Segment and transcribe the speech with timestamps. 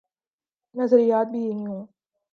[0.75, 1.85] نظریات بھی یہی ہوں۔